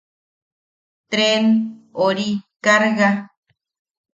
Treen... 1.15 1.51
ori... 2.07 2.27
kaarga.... 2.69 3.13